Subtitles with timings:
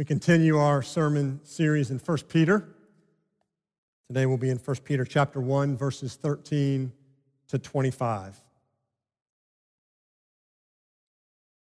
[0.00, 2.66] We continue our sermon series in 1 Peter.
[4.08, 6.90] Today we'll be in 1 Peter chapter 1 verses 13
[7.48, 8.40] to 25.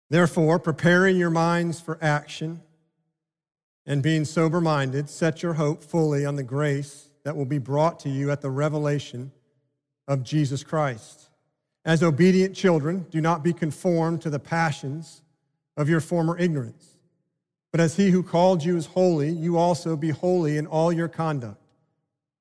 [0.09, 2.63] Therefore, preparing your minds for action
[3.85, 8.09] and being sober-minded, set your hope fully on the grace that will be brought to
[8.09, 9.33] you at the revelation
[10.09, 11.29] of Jesus Christ.
[11.85, 15.21] As obedient children, do not be conformed to the passions
[15.77, 16.94] of your former ignorance
[17.75, 21.09] but as he who called you is holy, you also be holy in all your
[21.09, 21.61] conduct.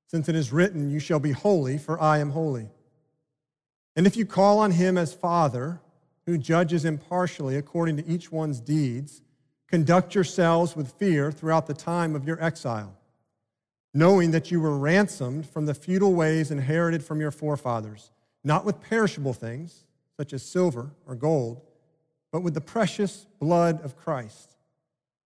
[0.06, 2.68] Since it is written, You shall be holy, for I am holy.
[3.96, 5.80] And if you call on him as Father,
[6.24, 9.22] who judges impartially according to each one's deeds,
[9.66, 12.96] conduct yourselves with fear throughout the time of your exile,
[13.92, 18.12] knowing that you were ransomed from the futile ways inherited from your forefathers,
[18.44, 19.82] not with perishable things,
[20.16, 21.60] such as silver or gold,
[22.30, 24.53] but with the precious blood of Christ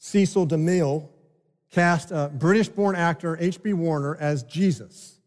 [0.00, 1.08] Cecil DeMille
[1.70, 3.74] cast a British born actor, H.B.
[3.74, 5.20] Warner, as Jesus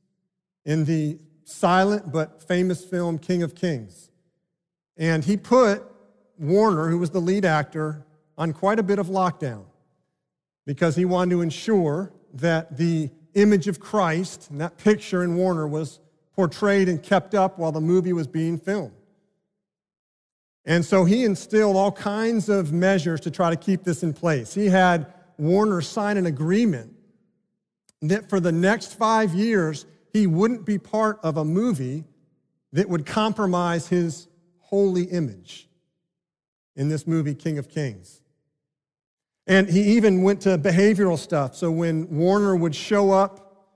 [0.65, 4.09] in the silent but famous film King of Kings.
[4.97, 5.83] And he put
[6.39, 8.05] Warner, who was the lead actor,
[8.37, 9.63] on quite a bit of lockdown
[10.65, 15.67] because he wanted to ensure that the image of Christ and that picture in Warner
[15.67, 15.99] was
[16.35, 18.93] portrayed and kept up while the movie was being filmed.
[20.65, 24.53] And so he instilled all kinds of measures to try to keep this in place.
[24.53, 26.93] He had Warner sign an agreement
[28.01, 32.05] that for the next five years, he wouldn't be part of a movie
[32.71, 34.27] that would compromise his
[34.59, 35.67] holy image
[36.75, 38.21] in this movie, King of Kings.
[39.45, 41.55] And he even went to behavioral stuff.
[41.55, 43.67] So when Warner would show up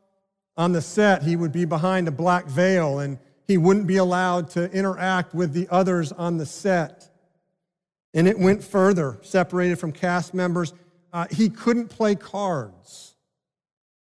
[0.56, 4.50] on the set, he would be behind a black veil and he wouldn't be allowed
[4.52, 7.10] to interact with the others on the set.
[8.14, 10.74] And it went further, separated from cast members.
[11.14, 13.16] Uh, he couldn't play cards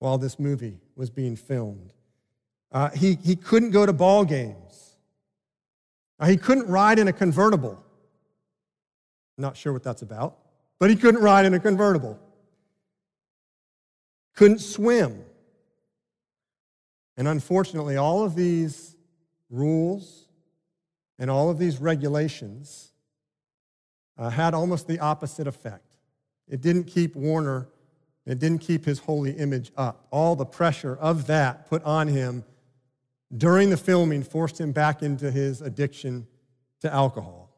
[0.01, 1.93] while this movie was being filmed.
[2.73, 4.97] Uh, he, he couldn't go to ball games.
[6.19, 7.83] Uh, he couldn't ride in a convertible.
[9.39, 10.39] Not sure what that's about,
[10.79, 12.19] but he couldn't ride in a convertible.
[14.35, 15.25] Couldn't swim.
[17.17, 18.96] And unfortunately, all of these
[19.51, 20.29] rules
[21.19, 22.93] and all of these regulations
[24.19, 25.85] uh, had almost the opposite effect.
[26.49, 27.69] It didn't keep Warner,
[28.25, 30.07] it didn't keep his holy image up.
[30.11, 32.45] All the pressure of that put on him
[33.37, 36.27] during the filming forced him back into his addiction
[36.81, 37.51] to alcohol.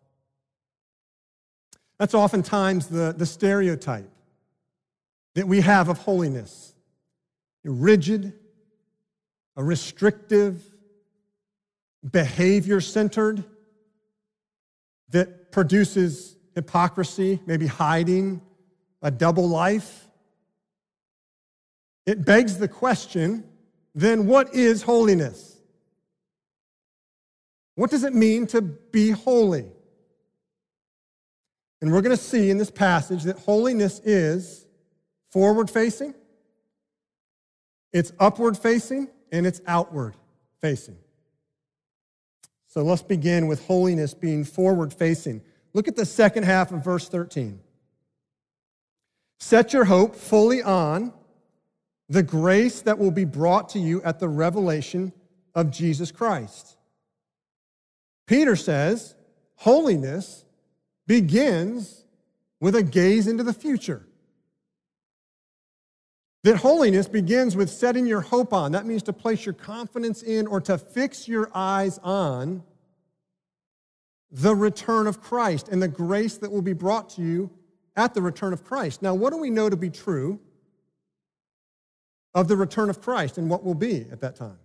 [1.99, 4.11] That's oftentimes the, the stereotype
[5.35, 6.75] that we have of holiness
[7.65, 8.33] a rigid,
[9.57, 10.63] a restrictive,
[12.11, 13.45] behavior centered
[15.11, 18.41] that produces hypocrisy, maybe hiding
[19.03, 20.07] a double life.
[22.07, 23.45] It begs the question
[23.95, 25.59] then, what is holiness?
[27.75, 29.67] What does it mean to be holy?
[31.81, 34.67] And we're going to see in this passage that holiness is
[35.31, 36.15] forward facing,
[37.93, 40.15] it's upward facing, and it's outward
[40.61, 40.97] facing.
[42.69, 45.43] So let's begin with holiness being forward facing.
[45.73, 47.61] Look at the second half of verse 13.
[49.41, 51.13] Set your hope fully on
[52.09, 55.13] the grace that will be brought to you at the revelation
[55.55, 56.77] of Jesus Christ.
[58.27, 59.15] Peter says,
[59.57, 60.45] holiness
[61.07, 62.05] begins
[62.61, 64.08] with a gaze into the future.
[66.49, 68.73] That holiness begins with setting your hope on.
[68.73, 72.63] That means to place your confidence in or to fix your eyes on
[74.31, 77.51] the return of Christ and the grace that will be brought to you
[77.97, 79.03] at the return of Christ.
[79.03, 80.41] Now, what do we know to be true
[82.33, 84.59] of the return of Christ and what will be at that time?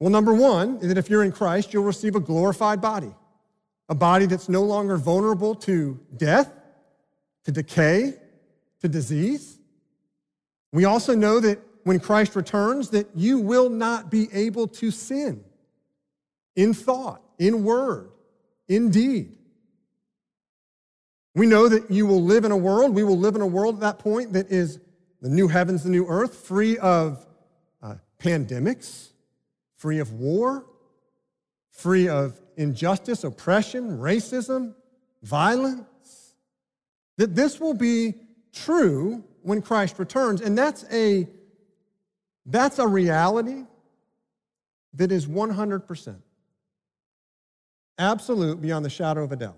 [0.00, 3.14] Well, number one is that if you're in Christ, you'll receive a glorified body,
[3.90, 6.50] a body that's no longer vulnerable to death,
[7.44, 8.14] to decay,
[8.80, 9.58] to disease.
[10.74, 15.44] We also know that when Christ returns, that you will not be able to sin
[16.56, 18.10] in thought, in word,
[18.66, 19.38] in deed.
[21.36, 23.76] We know that you will live in a world, we will live in a world
[23.76, 24.80] at that point that is
[25.20, 27.24] the new heavens, the new earth, free of
[27.80, 29.10] uh, pandemics,
[29.76, 30.66] free of war,
[31.70, 34.74] free of injustice, oppression, racism,
[35.22, 36.34] violence.
[37.16, 38.14] That this will be
[38.52, 40.40] true when Christ returns.
[40.40, 41.28] And that's a,
[42.46, 43.64] that's a reality
[44.94, 46.16] that is 100%.
[47.98, 49.56] Absolute beyond the shadow of a doubt.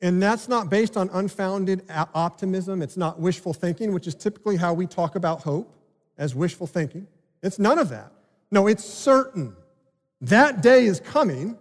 [0.00, 2.82] And that's not based on unfounded optimism.
[2.82, 5.72] It's not wishful thinking, which is typically how we talk about hope
[6.18, 7.06] as wishful thinking.
[7.42, 8.12] It's none of that.
[8.50, 9.54] No, it's certain.
[10.20, 11.56] That day is coming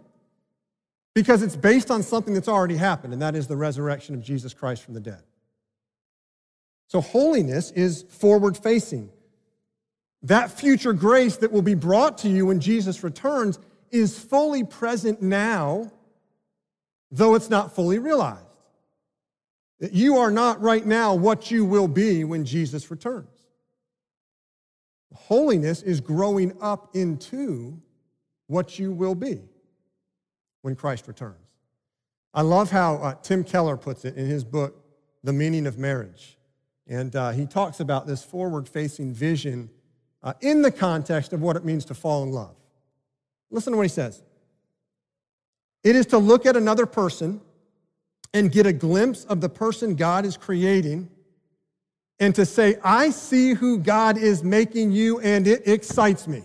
[1.13, 4.53] because it's based on something that's already happened, and that is the resurrection of Jesus
[4.53, 5.21] Christ from the dead.
[6.91, 9.09] So, holiness is forward facing.
[10.23, 13.59] That future grace that will be brought to you when Jesus returns
[13.91, 15.89] is fully present now
[17.11, 18.45] though it's not fully realized.
[19.79, 23.27] That you are not right now what you will be when Jesus returns.
[25.13, 27.81] Holiness is growing up into
[28.47, 29.41] what you will be
[30.61, 31.37] when Christ returns.
[32.33, 34.85] I love how uh, Tim Keller puts it in his book,
[35.23, 36.37] The Meaning of Marriage.
[36.91, 39.69] And uh, he talks about this forward facing vision
[40.21, 42.53] uh, in the context of what it means to fall in love.
[43.49, 44.21] Listen to what he says.
[45.85, 47.39] It is to look at another person
[48.33, 51.09] and get a glimpse of the person God is creating
[52.19, 56.43] and to say, I see who God is making you and it excites me.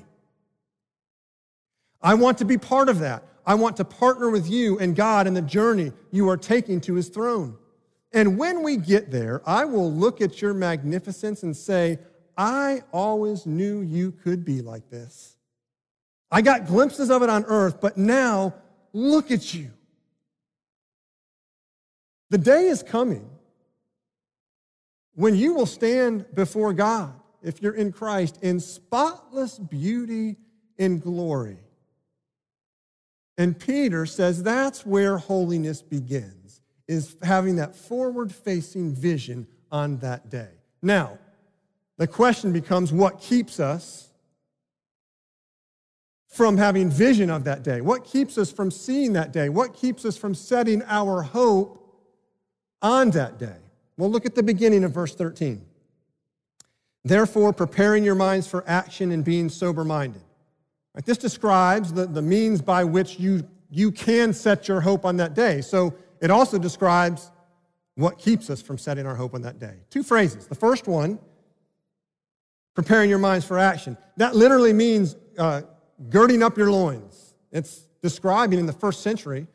[2.00, 3.24] I want to be part of that.
[3.44, 6.94] I want to partner with you and God in the journey you are taking to
[6.94, 7.58] his throne.
[8.12, 11.98] And when we get there, I will look at your magnificence and say,
[12.36, 15.36] I always knew you could be like this.
[16.30, 18.54] I got glimpses of it on earth, but now
[18.96, 19.72] Look at you.
[22.30, 23.28] The day is coming
[25.12, 27.12] when you will stand before God,
[27.42, 30.36] if you're in Christ, in spotless beauty
[30.78, 31.58] and glory.
[33.36, 36.45] And Peter says that's where holiness begins,
[36.88, 40.50] is having that forward facing vision on that day.
[40.82, 41.18] Now,
[41.96, 44.08] the question becomes what keeps us
[46.28, 47.80] from having vision of that day?
[47.80, 49.48] What keeps us from seeing that day?
[49.48, 51.82] What keeps us from setting our hope
[52.82, 53.56] on that day?
[53.96, 55.64] Well, look at the beginning of verse 13.
[57.04, 60.20] Therefore, preparing your minds for action and being sober minded.
[60.94, 65.16] Right, this describes the, the means by which you, you can set your hope on
[65.16, 65.62] that day.
[65.62, 67.30] So it also describes
[67.94, 69.74] what keeps us from setting our hope on that day.
[69.90, 70.46] Two phrases.
[70.46, 71.18] The first one,
[72.74, 73.96] preparing your minds for action.
[74.18, 75.62] That literally means uh,
[76.10, 77.34] girding up your loins.
[77.50, 79.46] It's describing in the first century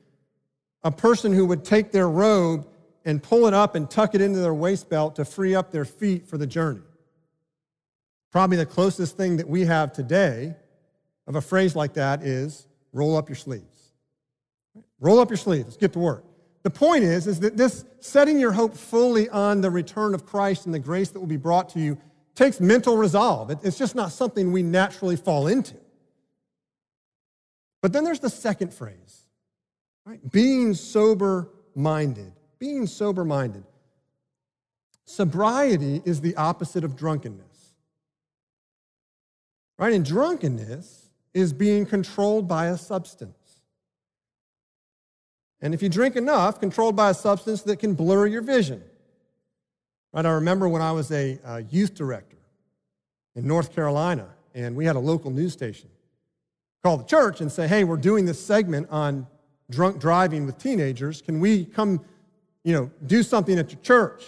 [0.84, 2.68] a person who would take their robe
[3.06, 5.86] and pull it up and tuck it into their waist belt to free up their
[5.86, 6.82] feet for the journey.
[8.32, 10.56] Probably the closest thing that we have today
[11.28, 13.94] of a phrase like that is roll up your sleeves.
[15.00, 15.66] Roll up your sleeves.
[15.66, 16.24] Let's get to work.
[16.64, 20.66] The point is, is that this setting your hope fully on the return of Christ
[20.66, 21.98] and the grace that will be brought to you
[22.36, 23.52] takes mental resolve.
[23.64, 25.76] It's just not something we naturally fall into.
[27.82, 29.26] But then there's the second phrase,
[30.06, 30.20] right?
[30.32, 32.32] Being sober minded.
[32.60, 33.64] Being sober minded.
[35.06, 37.74] Sobriety is the opposite of drunkenness.
[39.80, 39.94] Right?
[39.94, 43.41] And drunkenness is being controlled by a substance.
[45.62, 48.84] And if you drink enough, controlled by a substance that can blur your vision.
[50.14, 50.26] Right?
[50.26, 52.38] I remember when I was a, a youth director
[53.36, 55.90] in North Carolina, and we had a local news station
[56.84, 59.28] call the church and say, hey, we're doing this segment on
[59.70, 61.22] drunk driving with teenagers.
[61.22, 62.04] Can we come,
[62.64, 64.26] you know, do something at your church?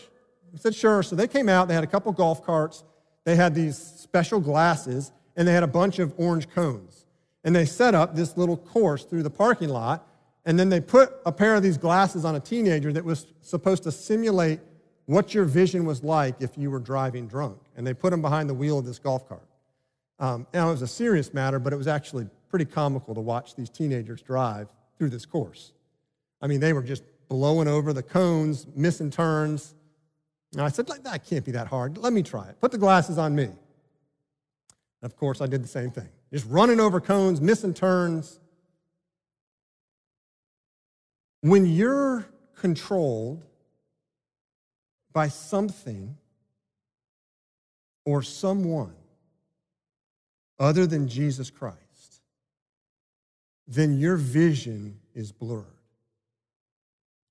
[0.51, 1.01] We said, sure.
[1.01, 2.83] So they came out, they had a couple golf carts,
[3.23, 7.05] they had these special glasses, and they had a bunch of orange cones.
[7.43, 10.07] And they set up this little course through the parking lot,
[10.45, 13.83] and then they put a pair of these glasses on a teenager that was supposed
[13.83, 14.59] to simulate
[15.05, 17.57] what your vision was like if you were driving drunk.
[17.75, 19.47] And they put him behind the wheel of this golf cart.
[20.19, 23.55] Um, now, it was a serious matter, but it was actually pretty comical to watch
[23.55, 25.73] these teenagers drive through this course.
[26.41, 29.73] I mean, they were just blowing over the cones, missing turns,
[30.53, 31.97] And I said, that can't be that hard.
[31.97, 32.59] Let me try it.
[32.61, 33.49] Put the glasses on me.
[35.01, 36.09] Of course, I did the same thing.
[36.31, 38.39] Just running over cones, missing turns.
[41.43, 43.43] When you're controlled
[45.11, 46.15] by something
[48.05, 48.95] or someone
[50.57, 52.21] other than Jesus Christ,
[53.67, 55.65] then your vision is blurred.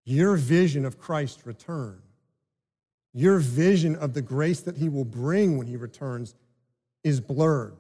[0.05, 2.03] Your vision of Christ's return,
[3.15, 6.35] your vision of the grace that he will bring when he returns
[7.03, 7.79] is blurred.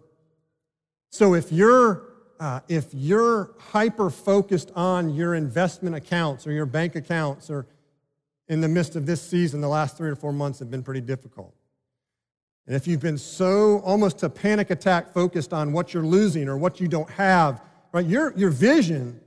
[1.10, 2.11] So if you're
[2.42, 7.68] uh, if you're hyper focused on your investment accounts or your bank accounts or
[8.48, 11.00] in the midst of this season, the last three or four months have been pretty
[11.00, 11.54] difficult.
[12.66, 16.56] And if you've been so almost to panic attack focused on what you're losing or
[16.58, 19.20] what you don't have, right, your, your vision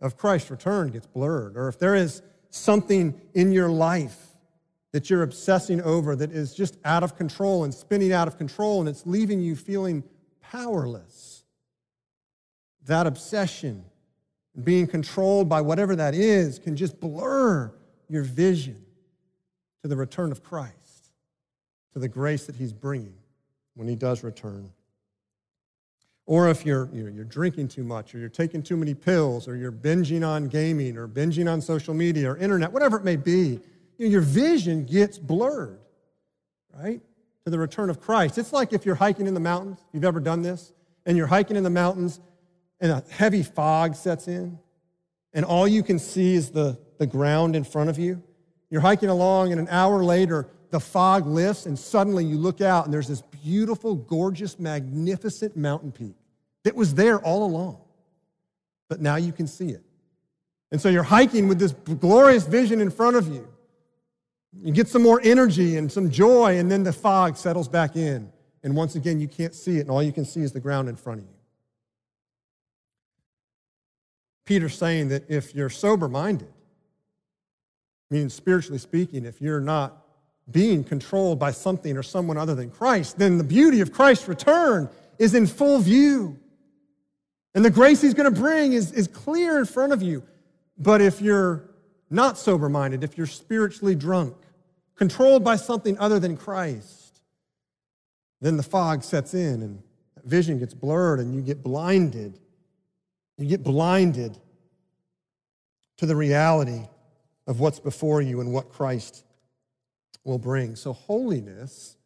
[0.00, 1.56] of Christ's return gets blurred.
[1.56, 4.24] Or if there is something in your life
[4.92, 8.78] that you're obsessing over that is just out of control and spinning out of control
[8.78, 10.04] and it's leaving you feeling
[10.40, 11.35] powerless,
[12.86, 13.84] that obsession,
[14.64, 17.72] being controlled by whatever that is, can just blur
[18.08, 18.82] your vision
[19.82, 20.74] to the return of Christ
[21.96, 23.14] to the grace that He's bringing
[23.74, 24.68] when He does return.
[26.26, 29.56] Or if you're, you're, you're, drinking too much, or you're taking too many pills, or
[29.56, 33.60] you're binging on gaming, or binging on social media, or internet, whatever it may be,
[33.96, 35.78] you know, your vision gets blurred,
[36.74, 37.00] right?
[37.46, 38.36] To the return of Christ.
[38.36, 40.74] It's like if you're hiking in the mountains, you've ever done this,
[41.06, 42.20] and you're hiking in the mountains,
[42.80, 44.58] and a heavy fog sets in,
[45.32, 48.22] and all you can see is the, the ground in front of you.
[48.70, 52.84] You're hiking along, and an hour later, the fog lifts, and suddenly you look out,
[52.84, 56.16] and there's this beautiful, gorgeous, magnificent mountain peak
[56.64, 57.78] that was there all along.
[58.88, 59.82] But now you can see it.
[60.72, 63.48] And so you're hiking with this glorious vision in front of you.
[64.62, 68.32] You get some more energy and some joy, and then the fog settles back in.
[68.62, 70.88] And once again, you can't see it, and all you can see is the ground
[70.88, 71.35] in front of you.
[74.46, 76.48] Peter's saying that if you're sober minded,
[78.10, 80.04] meaning spiritually speaking, if you're not
[80.50, 84.88] being controlled by something or someone other than Christ, then the beauty of Christ's return
[85.18, 86.38] is in full view.
[87.54, 90.22] And the grace he's going to bring is, is clear in front of you.
[90.78, 91.68] But if you're
[92.10, 94.36] not sober minded, if you're spiritually drunk,
[94.94, 97.20] controlled by something other than Christ,
[98.40, 99.82] then the fog sets in and
[100.24, 102.38] vision gets blurred and you get blinded.
[103.38, 104.38] You get blinded
[105.98, 106.82] to the reality
[107.46, 109.24] of what's before you and what Christ
[110.24, 110.76] will bring.
[110.76, 111.96] So, holiness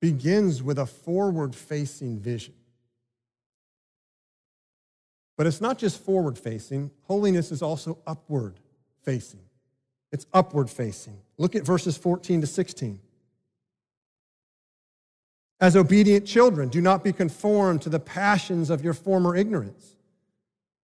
[0.00, 2.54] begins with a forward facing vision.
[5.36, 8.60] But it's not just forward facing, holiness is also upward
[9.02, 9.40] facing.
[10.12, 11.18] It's upward facing.
[11.38, 13.00] Look at verses 14 to 16.
[15.60, 19.96] As obedient children, do not be conformed to the passions of your former ignorance.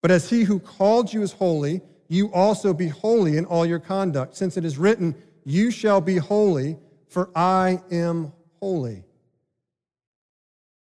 [0.01, 3.79] But as he who called you is holy, you also be holy in all your
[3.79, 9.03] conduct, since it is written, you shall be holy, for I am holy.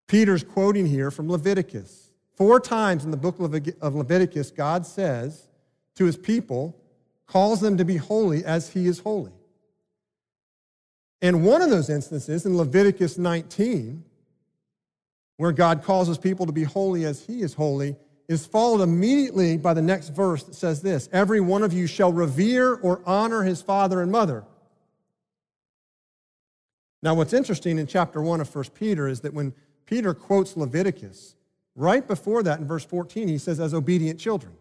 [0.07, 2.11] Peter's quoting here from Leviticus.
[2.37, 5.47] Four times in the book of Leviticus, God says
[5.97, 6.77] to his people,
[7.27, 9.33] calls them to be holy as he is holy.
[11.23, 14.05] And one of those instances in Leviticus 19,
[15.37, 17.97] where God calls his people to be holy as he is holy,
[18.29, 22.13] is followed immediately by the next verse that says this Every one of you shall
[22.13, 24.45] revere or honor his father and mother.
[27.03, 29.55] Now, what's interesting in chapter 1 of 1 Peter is that when
[29.87, 31.35] Peter quotes Leviticus,
[31.75, 34.53] right before that in verse 14, he says, as obedient children.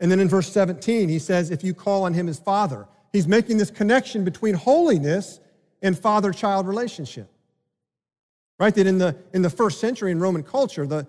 [0.00, 2.88] And then in verse 17, he says, if you call on him as father.
[3.12, 5.38] He's making this connection between holiness
[5.84, 7.30] and father child relationship.
[8.58, 8.74] Right?
[8.74, 11.06] That in the, in the first century in Roman culture, the,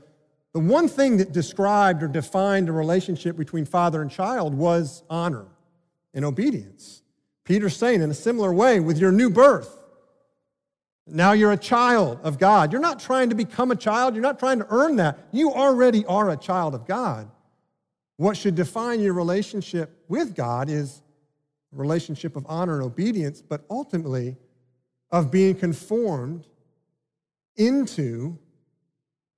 [0.53, 5.45] the one thing that described or defined a relationship between father and child was honor
[6.13, 7.01] and obedience.
[7.45, 9.79] Peter's saying, in a similar way, with your new birth,
[11.07, 12.71] now you're a child of God.
[12.71, 15.19] You're not trying to become a child, you're not trying to earn that.
[15.31, 17.29] You already are a child of God.
[18.17, 21.01] What should define your relationship with God is
[21.73, 24.35] a relationship of honor and obedience, but ultimately
[25.11, 26.45] of being conformed
[27.55, 28.37] into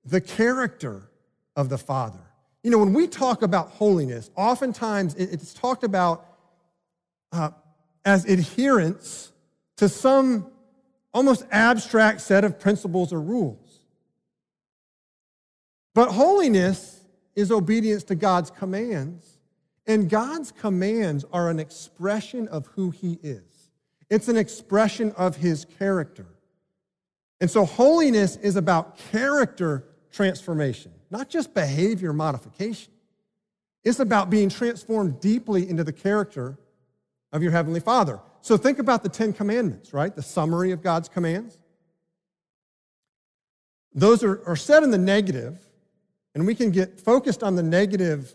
[0.04, 1.10] the character
[1.56, 2.20] of the Father.
[2.62, 6.26] You know, when we talk about holiness, oftentimes it's talked about
[7.32, 7.50] uh,
[8.04, 9.32] as adherence
[9.76, 10.50] to some
[11.12, 13.80] almost abstract set of principles or rules.
[15.94, 17.00] But holiness
[17.36, 19.38] is obedience to God's commands
[19.88, 23.57] And God's commands are an expression of who He is,
[24.10, 26.26] it's an expression of His character.
[27.40, 32.92] And so, holiness is about character transformation, not just behavior modification.
[33.84, 36.58] It's about being transformed deeply into the character
[37.32, 38.20] of your Heavenly Father.
[38.40, 40.14] So, think about the Ten Commandments, right?
[40.14, 41.58] The summary of God's commands.
[43.94, 45.58] Those are, are said in the negative,
[46.34, 48.34] and we can get focused on the negative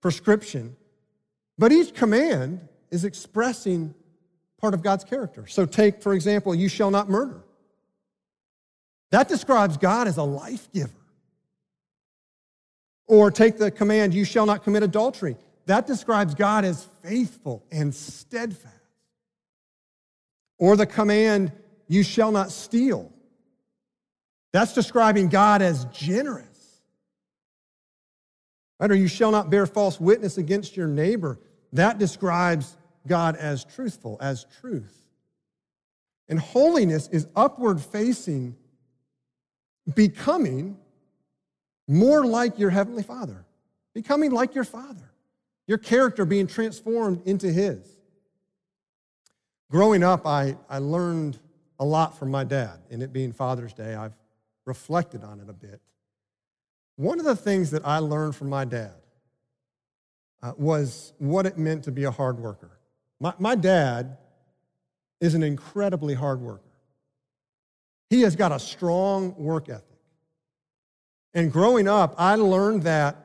[0.00, 0.76] prescription,
[1.58, 3.94] but each command is expressing
[4.60, 5.46] part of God's character.
[5.46, 7.42] So, take, for example, you shall not murder.
[9.10, 10.90] That describes God as a life giver.
[13.06, 15.36] Or take the command, you shall not commit adultery.
[15.66, 18.74] That describes God as faithful and steadfast.
[20.58, 21.52] Or the command,
[21.86, 23.12] you shall not steal.
[24.52, 26.46] That's describing God as generous.
[28.80, 28.90] Right?
[28.90, 31.38] Or you shall not bear false witness against your neighbor.
[31.72, 34.94] That describes God as truthful, as truth.
[36.28, 38.56] And holiness is upward facing,
[39.94, 40.76] becoming
[41.86, 43.44] more like your Heavenly Father,
[43.94, 45.12] becoming like your Father,
[45.66, 47.96] your character being transformed into His.
[49.70, 51.38] Growing up, I, I learned
[51.78, 54.14] a lot from my dad, and it being Father's Day, I've
[54.64, 55.80] reflected on it a bit.
[56.96, 58.94] One of the things that I learned from my dad
[60.42, 62.75] uh, was what it meant to be a hard worker.
[63.20, 64.18] My, my dad
[65.20, 66.62] is an incredibly hard worker.
[68.10, 69.84] He has got a strong work ethic.
[71.34, 73.16] And growing up, I learned that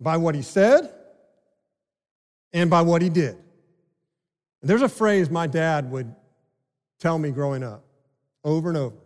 [0.00, 0.92] by what he said
[2.52, 3.36] and by what he did.
[4.62, 6.14] There's a phrase my dad would
[6.98, 7.84] tell me growing up
[8.44, 8.96] over and over.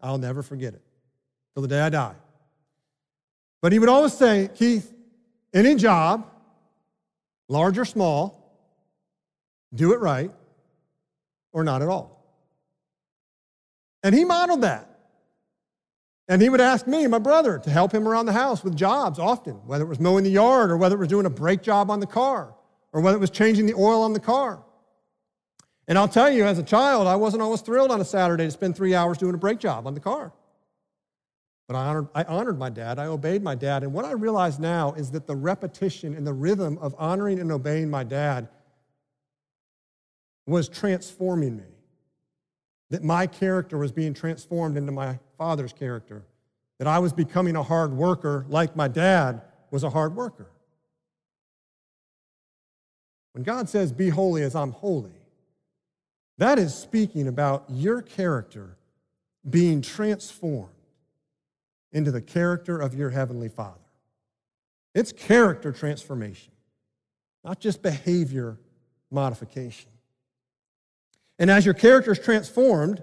[0.00, 0.82] I'll never forget it
[1.54, 2.14] till the day I die.
[3.60, 4.92] But he would always say, Keith,
[5.52, 6.26] any job,
[7.48, 8.38] large or small,
[9.74, 10.30] do it right
[11.52, 12.24] or not at all.
[14.02, 14.84] And he modeled that.
[16.28, 19.18] And he would ask me, my brother, to help him around the house with jobs
[19.18, 21.90] often, whether it was mowing the yard or whether it was doing a brake job
[21.90, 22.54] on the car
[22.92, 24.62] or whether it was changing the oil on the car.
[25.88, 28.50] And I'll tell you, as a child, I wasn't always thrilled on a Saturday to
[28.50, 30.32] spend three hours doing a brake job on the car.
[31.68, 33.82] But I honored, I honored my dad, I obeyed my dad.
[33.82, 37.52] And what I realize now is that the repetition and the rhythm of honoring and
[37.52, 38.48] obeying my dad
[40.46, 41.64] was transforming me.
[42.88, 46.24] That my character was being transformed into my father's character.
[46.78, 50.50] That I was becoming a hard worker like my dad was a hard worker.
[53.32, 55.20] When God says, Be holy as I'm holy,
[56.38, 58.78] that is speaking about your character
[59.50, 60.72] being transformed
[61.92, 63.80] into the character of your Heavenly Father.
[64.94, 66.52] It's character transformation,
[67.44, 68.58] not just behavior
[69.10, 69.90] modification.
[71.38, 73.02] And as your character is transformed,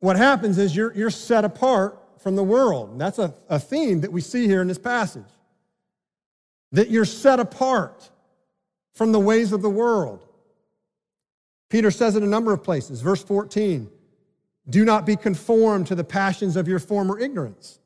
[0.00, 2.90] what happens is you're, you're set apart from the world.
[2.90, 5.28] And that's a, a theme that we see here in this passage.
[6.72, 8.10] That you're set apart
[8.94, 10.26] from the ways of the world.
[11.68, 13.00] Peter says it a number of places.
[13.00, 13.88] Verse 14,
[14.70, 17.78] do not be conformed to the passions of your former ignorance.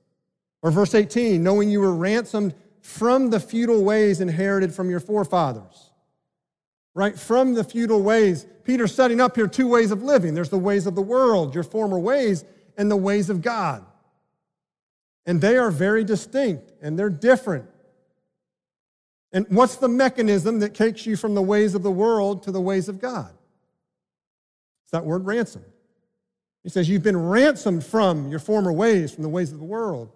[0.62, 5.90] Or verse 18, knowing you were ransomed from the futile ways inherited from your forefathers.
[6.94, 7.18] Right?
[7.18, 8.46] From the futile ways.
[8.64, 11.64] Peter's setting up here two ways of living there's the ways of the world, your
[11.64, 12.44] former ways,
[12.76, 13.84] and the ways of God.
[15.26, 17.68] And they are very distinct and they're different.
[19.32, 22.60] And what's the mechanism that takes you from the ways of the world to the
[22.60, 23.34] ways of God?
[24.84, 25.64] It's that word ransom.
[26.64, 30.10] He says, You've been ransomed from your former ways, from the ways of the world.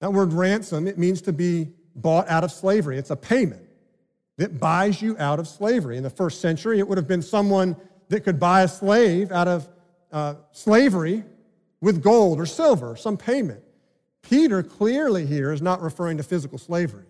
[0.00, 2.98] That word ransom, it means to be bought out of slavery.
[2.98, 3.62] It's a payment
[4.38, 5.96] that buys you out of slavery.
[5.96, 7.76] In the first century, it would have been someone
[8.08, 9.68] that could buy a slave out of
[10.10, 11.22] uh, slavery
[11.80, 13.62] with gold or silver, some payment.
[14.22, 17.04] Peter clearly here is not referring to physical slavery.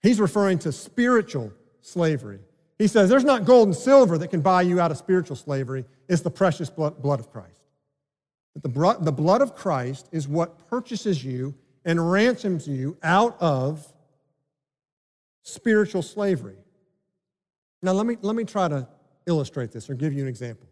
[0.00, 2.38] He's referring to spiritual slavery.
[2.78, 5.84] He says, There's not gold and silver that can buy you out of spiritual slavery,
[6.08, 7.60] it's the precious blood of Christ.
[8.62, 8.68] The
[9.12, 13.86] blood of Christ is what purchases you and ransoms you out of
[15.42, 16.56] spiritual slavery.
[17.82, 18.88] Now, let me, let me try to
[19.26, 20.68] illustrate this or give you an example.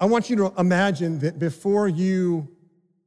[0.00, 2.48] I want you to imagine that before you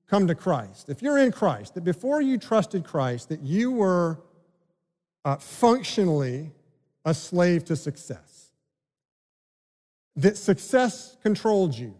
[0.07, 4.19] come to Christ, if you're in Christ, that before you trusted Christ, that you were
[5.25, 6.51] uh, functionally
[7.05, 8.51] a slave to success.
[10.15, 11.95] That success controlled you.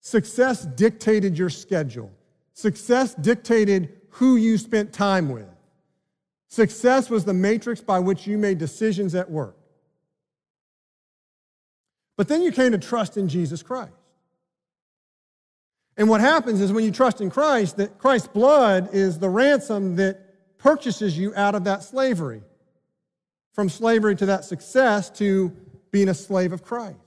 [0.00, 2.12] Success dictated your schedule.
[2.52, 5.48] success dictated who you spent time with.
[6.48, 9.56] Success was the matrix by which you made decisions at work.
[12.16, 13.92] But then you came to trust in Jesus Christ.
[15.98, 19.96] And what happens is when you trust in Christ, that Christ's blood is the ransom
[19.96, 22.42] that purchases you out of that slavery,
[23.56, 25.48] from slavery to that success to
[25.90, 26.98] being a slave of Christ.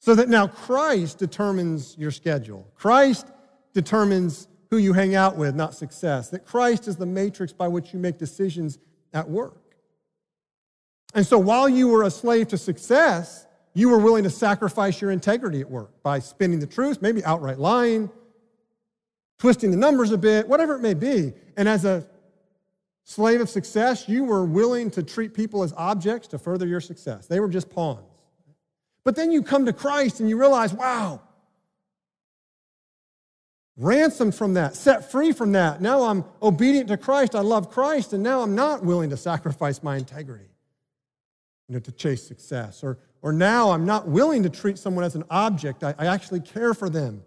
[0.00, 2.66] So that now Christ determines your schedule.
[2.74, 3.28] Christ
[3.72, 6.30] determines who you hang out with, not success.
[6.30, 8.78] That Christ is the matrix by which you make decisions
[9.12, 9.76] at work.
[11.14, 15.12] And so while you were a slave to success, you were willing to sacrifice your
[15.12, 18.10] integrity at work by spinning the truth, maybe outright lying,
[19.38, 21.34] twisting the numbers a bit, whatever it may be.
[21.56, 22.04] And as a
[23.04, 27.26] slave of success, you were willing to treat people as objects to further your success.
[27.26, 28.00] They were just pawns.
[29.04, 31.22] But then you come to Christ and you realize, wow,
[33.76, 35.80] ransomed from that, set free from that.
[35.80, 37.34] Now I'm obedient to Christ.
[37.34, 40.50] I love Christ, and now I'm not willing to sacrifice my integrity
[41.70, 42.82] you know, to chase success.
[42.82, 45.84] Or, or now I'm not willing to treat someone as an object.
[45.84, 47.22] I, I actually care for them,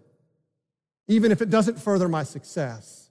[1.08, 3.03] even if it doesn't further my success.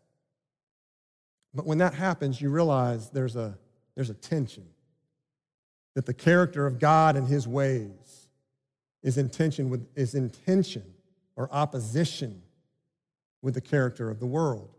[1.54, 3.58] But when that happens, you realize there's a,
[3.96, 4.66] there's a tension.
[5.96, 8.28] That the character of God and his ways
[9.04, 10.84] is in tension with is intention
[11.36, 12.42] or opposition
[13.44, 14.70] with the character of the world.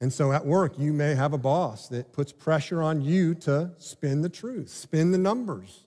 [0.00, 3.72] And so at work, you may have a boss that puts pressure on you to
[3.78, 5.84] spin the truth, spin the numbers,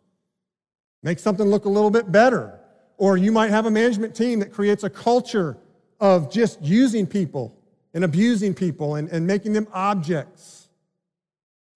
[1.03, 2.59] make something look a little bit better.
[2.97, 5.57] Or you might have a management team that creates a culture
[5.99, 7.56] of just using people
[7.97, 10.69] and abusing people and, and making them objects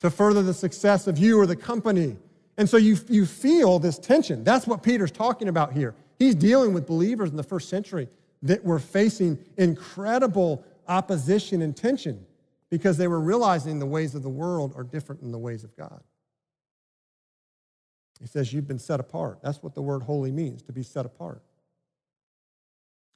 [0.01, 2.15] to further the success of you or the company.
[2.59, 4.43] And so you, you feel this tension.
[4.43, 5.95] That's what Peter's talking about here.
[6.19, 8.07] He's dealing with believers in the first century
[8.43, 12.23] that were facing incredible opposition and tension
[12.69, 15.75] because they were realizing the ways of the world are different than the ways of
[15.75, 16.03] God.
[18.19, 19.39] He says, You've been set apart.
[19.41, 21.41] That's what the word holy means, to be set apart.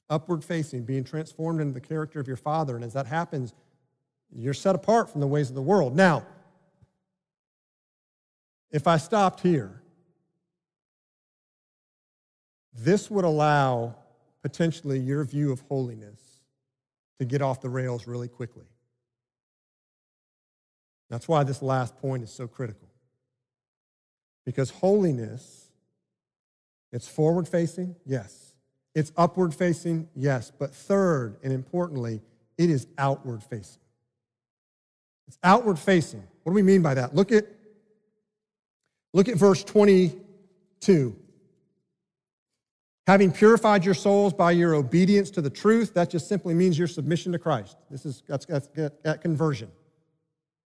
[0.08, 2.76] Upward facing, being transformed into the character of your Father.
[2.76, 3.54] And as that happens,
[4.32, 5.96] you're set apart from the ways of the world.
[5.96, 6.26] Now,
[8.70, 9.82] if I stopped here,
[12.72, 13.96] this would allow
[14.42, 16.20] potentially your view of holiness
[17.18, 18.66] to get off the rails really quickly.
[21.08, 22.88] That's why this last point is so critical.
[24.44, 25.68] Because holiness,
[26.92, 28.45] it's forward facing, yes.
[28.96, 30.50] It's upward facing, yes.
[30.58, 32.22] But third, and importantly,
[32.56, 33.82] it is outward facing.
[35.28, 36.22] It's outward facing.
[36.42, 37.14] What do we mean by that?
[37.14, 37.46] Look at,
[39.12, 41.14] look at verse 22.
[43.06, 46.88] Having purified your souls by your obedience to the truth, that just simply means your
[46.88, 47.76] submission to Christ.
[47.90, 48.68] This is that's, that's,
[49.04, 49.70] that conversion,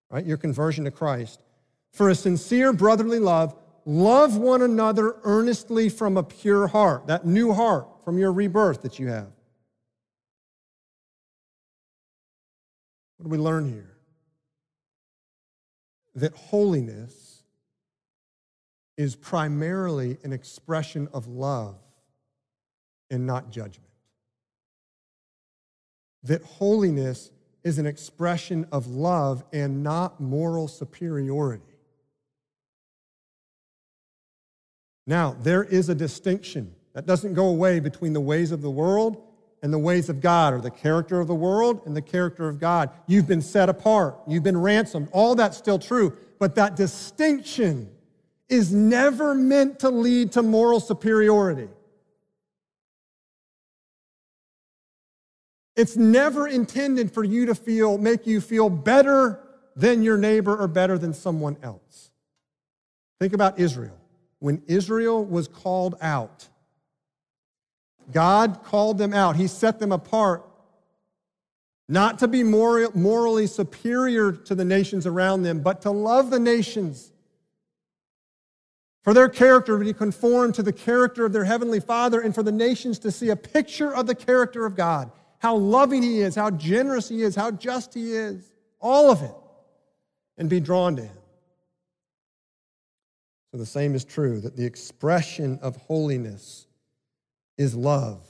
[0.09, 0.25] right?
[0.25, 1.43] Your conversion to Christ.
[1.91, 7.51] For a sincere brotherly love, love one another earnestly from a pure heart, that new
[7.51, 9.31] heart from your rebirth that you have.
[13.17, 13.97] What do we learn here?
[16.15, 17.43] That holiness
[18.97, 21.75] is primarily an expression of love
[23.09, 23.89] and not judgment.
[26.23, 27.31] That holiness
[27.63, 31.63] is an expression of love and not moral superiority.
[35.07, 39.21] Now, there is a distinction that doesn't go away between the ways of the world
[39.63, 42.59] and the ways of God, or the character of the world and the character of
[42.59, 42.89] God.
[43.05, 45.09] You've been set apart, you've been ransomed.
[45.11, 47.89] All that's still true, but that distinction
[48.49, 51.69] is never meant to lead to moral superiority.
[55.75, 59.39] It's never intended for you to feel, make you feel better
[59.75, 62.11] than your neighbor or better than someone else.
[63.19, 63.97] Think about Israel.
[64.39, 66.49] When Israel was called out,
[68.11, 69.35] God called them out.
[69.35, 70.45] He set them apart
[71.87, 77.11] not to be morally superior to the nations around them, but to love the nations.
[79.03, 82.43] For their character to be conformed to the character of their heavenly Father, and for
[82.43, 86.35] the nations to see a picture of the character of God how loving He is,
[86.35, 89.35] how generous He is, how just He is, all of it,
[90.37, 91.17] and be drawn to Him.
[93.51, 96.67] So the same is true that the expression of holiness
[97.57, 98.25] is love.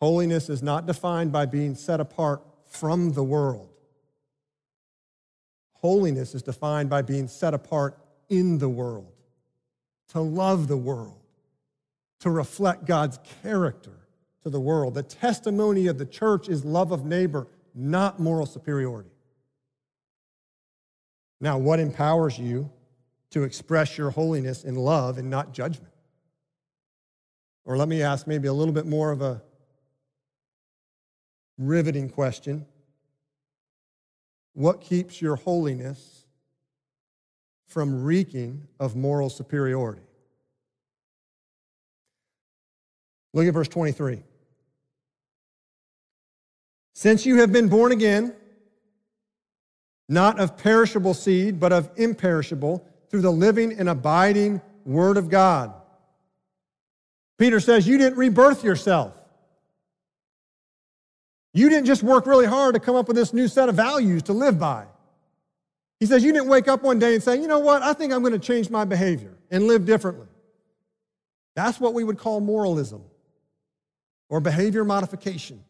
[0.00, 3.70] Holiness is not defined by being set apart from the world.
[5.74, 9.12] Holiness is defined by being set apart in the world,
[10.08, 11.22] to love the world,
[12.20, 14.06] to reflect God's character
[14.42, 14.94] to the world.
[14.94, 19.10] The testimony of the church is love of neighbor, not moral superiority.
[21.40, 22.70] Now, what empowers you
[23.30, 25.92] to express your holiness in love and not judgment?
[27.66, 29.42] Or let me ask maybe a little bit more of a
[31.58, 32.64] riveting question.
[34.54, 36.24] What keeps your holiness
[37.66, 40.02] from reeking of moral superiority?
[43.34, 44.22] Look at verse 23.
[46.94, 48.32] Since you have been born again,
[50.08, 55.74] not of perishable seed, but of imperishable, through the living and abiding Word of God.
[57.38, 59.14] Peter says, You didn't rebirth yourself.
[61.52, 64.24] You didn't just work really hard to come up with this new set of values
[64.24, 64.86] to live by.
[66.00, 67.82] He says, You didn't wake up one day and say, You know what?
[67.82, 70.26] I think I'm going to change my behavior and live differently.
[71.54, 73.02] That's what we would call moralism
[74.28, 75.64] or behavior modification.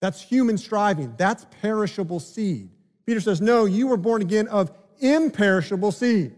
[0.00, 1.14] That's human striving.
[1.16, 2.70] That's perishable seed.
[3.06, 6.34] Peter says, No, you were born again of imperishable seed.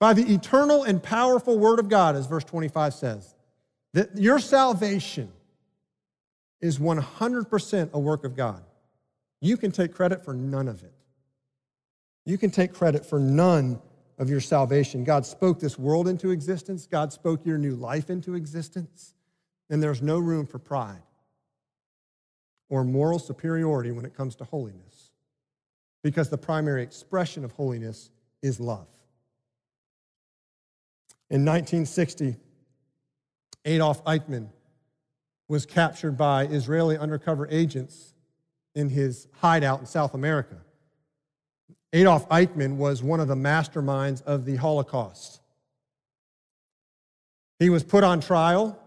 [0.00, 3.34] By the eternal and powerful word of God, as verse 25 says,
[3.94, 5.32] that your salvation
[6.60, 8.62] is 100% a work of God.
[9.40, 10.92] You can take credit for none of it.
[12.24, 13.80] You can take credit for none
[14.18, 15.04] of your salvation.
[15.04, 19.14] God spoke this world into existence, God spoke your new life into existence,
[19.70, 21.02] and there's no room for pride
[22.68, 25.12] or moral superiority when it comes to holiness,
[26.02, 28.10] because the primary expression of holiness
[28.42, 28.88] is love.
[31.30, 32.36] In 1960,
[33.64, 34.48] Adolf Eichmann
[35.46, 38.14] was captured by Israeli undercover agents
[38.74, 40.56] in his hideout in South America.
[41.92, 45.40] Adolf Eichmann was one of the masterminds of the Holocaust.
[47.58, 48.78] He was put on trial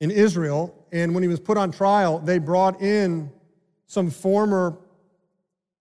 [0.00, 3.32] in Israel and when he was put on trial, they brought in
[3.86, 4.78] some former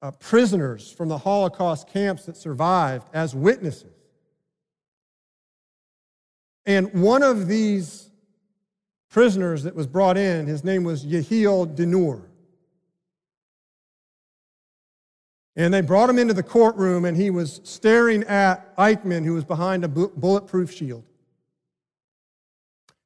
[0.02, 4.03] uh, prisoners from the Holocaust camps that survived as witnesses.
[6.66, 8.10] And one of these
[9.10, 12.22] prisoners that was brought in, his name was Yehiel Dinur.
[15.56, 19.44] And they brought him into the courtroom, and he was staring at Eichmann, who was
[19.44, 21.04] behind a bulletproof shield.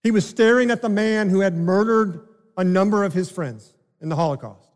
[0.02, 4.08] He was staring at the man who had murdered a number of his friends in
[4.08, 4.70] the Holocaust.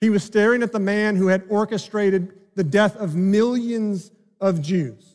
[0.00, 5.09] He was staring at the man who had orchestrated the death of millions of Jews.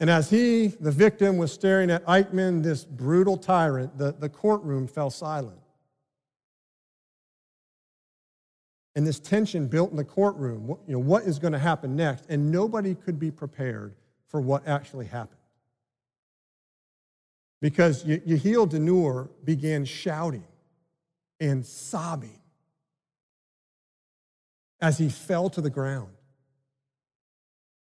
[0.00, 4.86] And as he, the victim, was staring at Eichmann, this brutal tyrant, the, the courtroom
[4.86, 5.60] fell silent.
[8.96, 12.24] And this tension built in the courtroom, you know, what is going to happen next?
[12.28, 13.94] And nobody could be prepared
[14.26, 15.40] for what actually happened
[17.60, 20.44] because Yehiel Dinur began shouting
[21.38, 22.40] and sobbing
[24.80, 26.08] as he fell to the ground.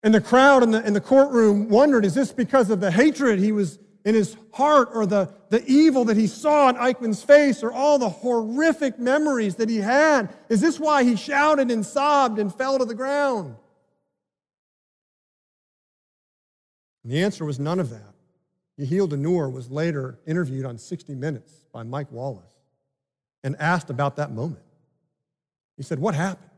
[0.04, 3.40] And the crowd in the, in the courtroom wondered is this because of the hatred
[3.40, 7.64] he was in his heart or the, the evil that he saw in Eichmann's face
[7.64, 10.34] or all the horrific memories that he had?
[10.50, 13.56] Is this why he shouted and sobbed and fell to the ground?
[17.04, 18.14] And the answer was none of that.
[18.80, 22.46] Yehiel Dinur was later interviewed on 60 Minutes by Mike Wallace
[23.44, 24.64] and asked about that moment.
[25.76, 26.52] He said, What happened?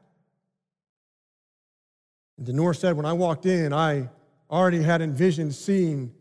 [2.47, 4.10] And said, When I walked in, I
[4.49, 6.13] already had envisioned seeing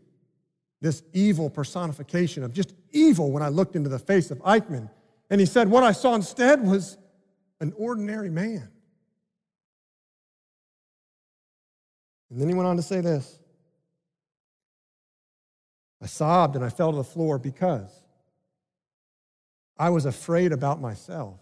[0.81, 4.89] this evil personification of just evil when I looked into the face of Eichmann.
[5.29, 6.97] And he said, What I saw instead was
[7.61, 8.69] an ordinary man.
[12.29, 13.39] And then he went on to say this
[16.01, 17.89] I sobbed and I fell to the floor because
[19.77, 21.39] I was afraid about myself.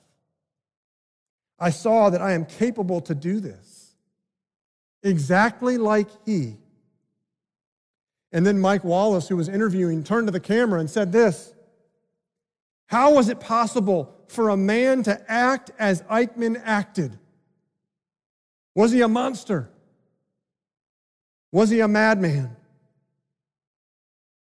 [1.60, 3.77] I saw that I am capable to do this
[5.03, 6.57] exactly like he.
[8.31, 11.53] And then Mike Wallace, who was interviewing, turned to the camera and said this
[12.88, 17.17] How was it possible for a man to act as Eichmann acted?
[18.75, 19.69] Was he a monster?
[21.51, 22.55] Was he a madman?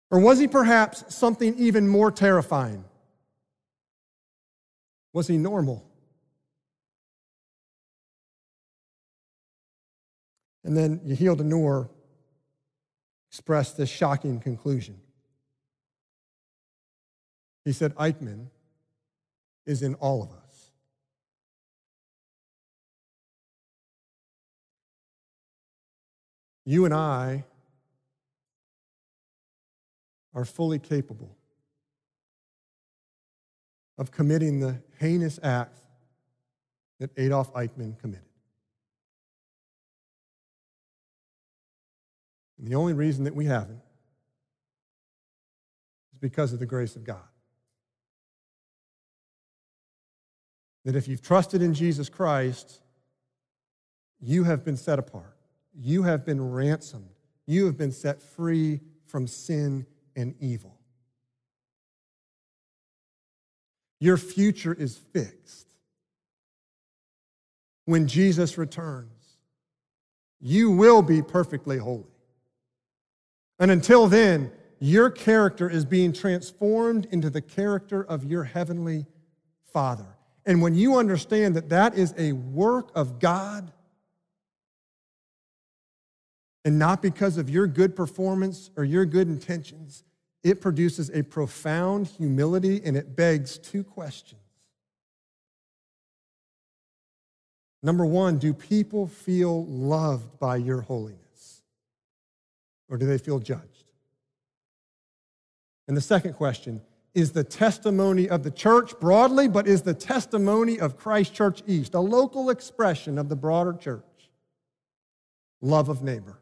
[0.10, 2.86] Or was he perhaps something even more terrifying?
[5.14, 5.85] Was he normal?
[10.66, 11.90] And then Yehiel Dinur
[13.30, 15.00] expressed this shocking conclusion.
[17.64, 18.48] He said, Eichmann
[19.68, 20.72] is in all of us.
[26.66, 27.46] You and I
[30.34, 31.38] are fully capable
[34.00, 35.80] of committing the heinous acts
[37.00, 38.26] that Adolf Eichmann committed.
[42.58, 43.82] And the only reason that we haven't
[46.14, 47.18] is because of the grace of God.
[50.86, 52.82] That if you've trusted in Jesus Christ,
[54.22, 55.36] you have been set apart,
[55.74, 57.10] you have been ransomed,
[57.46, 60.78] you have been set free from sin and evil.
[64.00, 65.68] Your future is fixed.
[67.86, 69.38] When Jesus returns,
[70.42, 72.15] you will be perfectly holy.
[73.60, 79.06] And until then, your character is being transformed into the character of your heavenly
[79.72, 80.18] Father.
[80.46, 83.72] And when you understand that that is a work of God,
[86.66, 90.04] and not because of your good performance or your good intentions,
[90.44, 94.42] it produces a profound humility and it begs two questions.
[97.84, 101.25] Number one, do people feel loved by your holiness?
[102.90, 103.86] Or do they feel judged?
[105.88, 106.82] And the second question
[107.14, 111.94] is the testimony of the church broadly, but is the testimony of Christ Church East,
[111.94, 114.04] a local expression of the broader church,
[115.62, 116.40] love of neighbor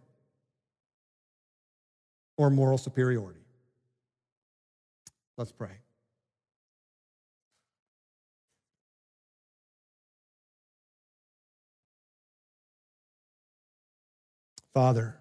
[2.38, 3.40] or moral superiority?
[5.38, 5.78] Let's pray.
[14.74, 15.16] Father,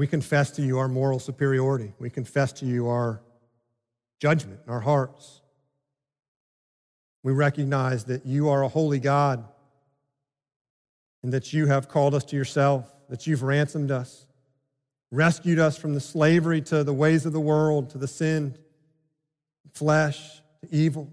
[0.00, 1.92] we confess to you our moral superiority.
[1.98, 3.20] We confess to you our
[4.18, 5.42] judgment in our hearts.
[7.22, 9.44] We recognize that you are a holy God
[11.22, 14.24] and that you have called us to yourself, that you've ransomed us
[15.10, 18.56] rescued us from the slavery to the ways of the world, to the sin,
[19.72, 21.12] flesh, to evil.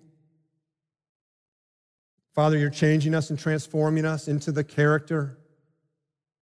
[2.36, 5.38] Father, you're changing us and transforming us into the character,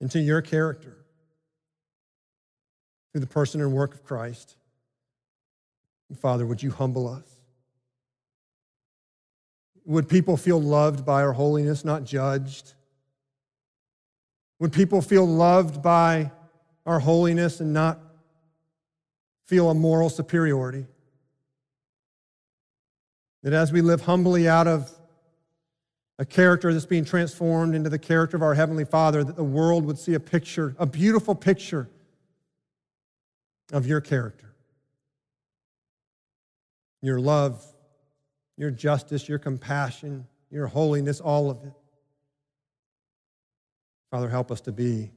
[0.02, 1.05] into your character,
[3.16, 4.58] through the person and work of Christ.
[6.10, 7.24] And Father, would you humble us?
[9.86, 12.74] Would people feel loved by our holiness, not judged?
[14.60, 16.30] Would people feel loved by
[16.86, 18.02] our holiness and not
[19.46, 20.86] feel a moral superiority.
[23.44, 24.92] That as we live humbly out of
[26.20, 29.86] a character that's being transformed into the character of our Heavenly Father, that the world
[29.86, 31.90] would see a picture, a beautiful picture
[33.72, 34.54] of your character.
[37.02, 37.64] Your love,
[38.58, 41.74] your justice, your compassion, your holiness, all of it.
[44.12, 45.12] Father, help us to be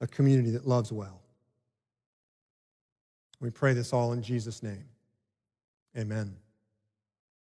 [0.00, 1.22] a community that loves well.
[3.40, 4.84] We pray this all in Jesus' name.
[5.96, 6.36] Amen.